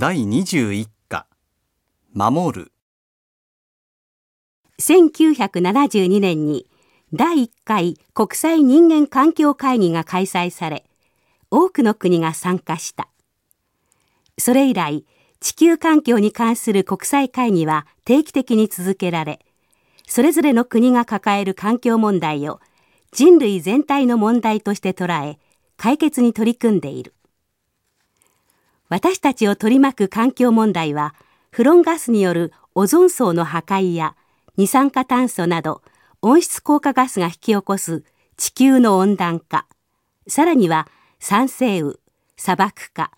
[0.00, 1.26] 第21課。
[2.14, 2.72] 守る。
[4.80, 6.68] 1972年に
[7.12, 10.84] 第1回国際人間環境会議が開催され
[11.50, 13.08] 多くの国が参加した。
[14.38, 15.04] それ以来
[15.40, 19.40] 地球環境に関する国際会議は定期的に続けられ
[20.06, 22.60] それぞれの国が抱える環境問題を
[23.10, 25.40] 人類全体の問題として捉え
[25.76, 27.14] 解決に取り組んでいる。
[28.88, 31.14] 私たちを取り巻く環境問題は
[31.50, 34.16] フロンガスによるオゾン層の破壊や
[34.56, 35.82] 二酸化炭素など
[36.22, 38.02] 温室効果ガスが引き起こす
[38.36, 39.66] 地球の温暖化。
[40.26, 40.88] さらには
[41.18, 41.94] 酸性雨
[42.36, 43.10] 砂漠化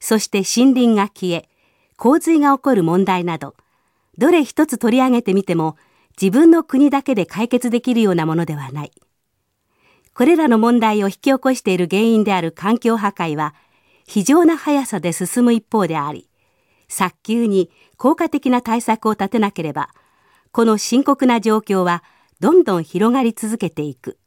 [0.00, 1.48] そして森林が消え
[1.96, 3.54] 洪水が起こる問題など
[4.18, 5.76] どれ一つ取り上げてみても
[6.20, 8.92] 自分の国だけで解決できるようなものではない。
[10.14, 13.54] これらの問題を引き起こしている原因である環境破壊は
[14.06, 16.28] 非常な速さで進む一方であり
[16.88, 19.90] 早急に効果的な対策を立てなければ
[20.52, 22.02] この深刻な状況は
[22.40, 24.18] どんどん広がり続けていく。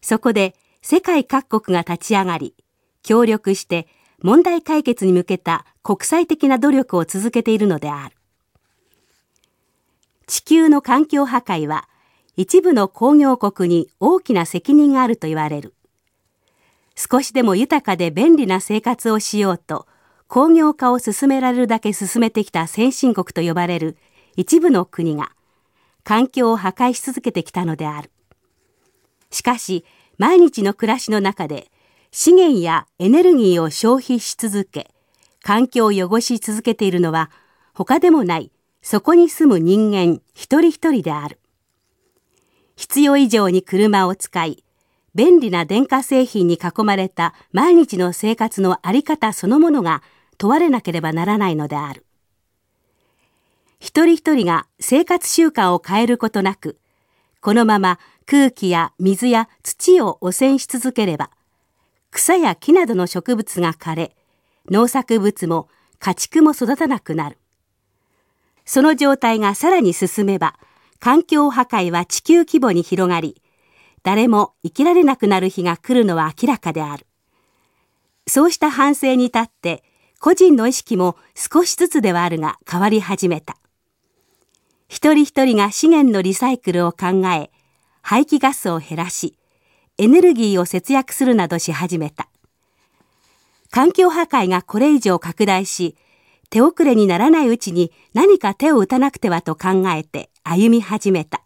[0.00, 2.54] そこで世界各国が立ち上がり
[3.02, 3.86] 協力して
[4.22, 8.16] 問題解決に向けた国際的な努力を続けているのである。
[10.26, 11.88] 地球の環境破壊は
[12.36, 15.74] 一部の工業国に大きな責任があると言われる。
[16.94, 19.86] 少しでも豊かで便利な生活をしようと
[20.28, 23.96] 工業化を進められるだけ進めてきた先進国と呼ばれる
[24.36, 25.32] 一部の国が
[26.04, 28.10] 環境を破壊し続けてきたのである。
[29.30, 29.84] しかし
[30.18, 31.70] 毎日の暮らしの中で
[32.10, 34.90] 資源やエネルギーを消費し続け
[35.42, 37.30] 環境を汚し続けているのは
[37.72, 41.38] 他でもないそこに住む人間一人一人である。
[42.76, 44.64] 必要以上に車を使い
[45.14, 50.02] 便利な電化製品に囲まれた毎日の生活のあり方そのものが
[50.38, 52.04] 問われなければならないのである。
[53.80, 56.78] 一人一人が生活習慣を変えることなく、
[57.40, 61.30] このまま空気や水や土を汚染し続ければ、
[62.10, 64.14] 草や木などの植物が枯れ、
[64.70, 67.38] 農作物も家畜も育たなくなる。
[68.64, 70.56] その状態がさらに進めば、
[70.98, 73.40] 環境破壊は地球規模に広がり、
[74.02, 77.06] 誰も生きられなくなる日が来るのは明らかである。
[78.26, 79.82] そうした反省に立って
[80.20, 83.56] 個人の意識も少しずつではあるが変わり始めた。
[84.88, 87.50] 一人一人が資源のリサイクルを考え、
[88.02, 89.36] 排気ガスを減らし、
[89.98, 92.28] エネルギーを節約するなどし始めた。
[93.70, 95.96] 環境破壊がこれ以上拡大し、
[96.50, 101.42] 手遅れにならないうちに何か手を打たなくてはと考えて歩み始めた。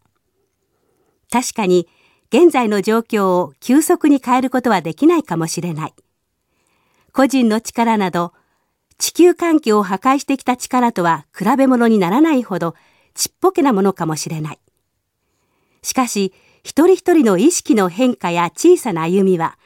[1.30, 1.86] 確かに
[2.34, 5.94] 現在の状況を急速に変えることはできないかもしれない。
[7.12, 8.32] 個人の力など、
[8.98, 12.74] 地球環境を破壊してきた力とは比べ物にならないほど
[13.14, 14.58] ちっぽけなものかもしれない。
[15.82, 16.34] しかし、
[16.64, 19.56] 一人一人の意識の変化や小さな歩みは、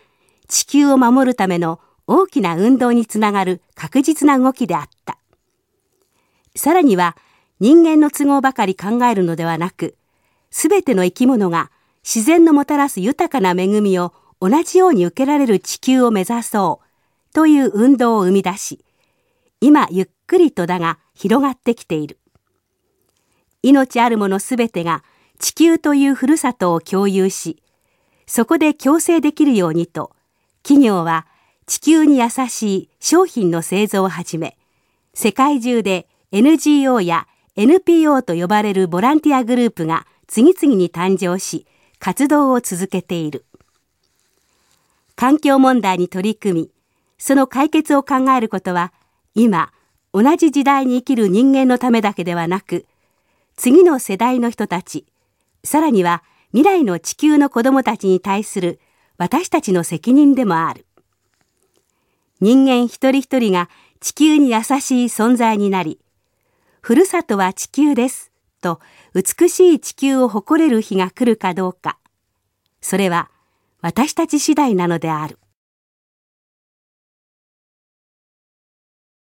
[0.46, 5.16] 地球を守るための大きな運動につながる確実な動きであった。
[6.54, 7.16] さらには、
[7.60, 9.96] 人間の都合ばかり考えるのではなく、
[10.50, 11.70] すべての生き物が
[12.02, 18.84] 自然のもたらす豊かな恵みを同じように受けられる地球を目指そうという運動を生み出し、
[19.60, 22.18] 今ゆっくりとだが広がってきている。
[23.62, 25.02] 命あるものすべてが
[25.38, 27.62] 地球というふるさとを共有し、
[28.26, 30.12] そこで共生できるようにと、
[30.62, 31.26] 企業は
[31.66, 34.56] 地球に優しい商品の製造をはじめ、
[35.14, 37.26] 世界中で NGO や
[37.56, 41.66] NPO と呼ばれるボランティアグループが次々に誕生し、
[41.98, 43.44] 活動を続けている。
[45.16, 46.70] 環境問題に取り組み、
[47.18, 48.92] その解決を考えることは、
[49.34, 49.72] 今、
[50.12, 52.86] 同じ時代に生きる人間のためだけではなく、
[53.56, 55.04] 次の世代の人たち、
[55.64, 56.22] さらには
[56.52, 58.80] 未来の地球の子供たちに対する
[59.16, 60.86] 私たちの責任でもある。
[62.40, 63.68] 人間一人一人が
[64.00, 65.98] 地球に優しい存在になり、
[66.80, 68.30] ふるさとは地球です。
[68.60, 68.80] と
[69.14, 71.98] 美しい地球を誇れる日が来るかどうか、
[72.80, 73.30] それは
[73.80, 75.38] 私たち次第なのである。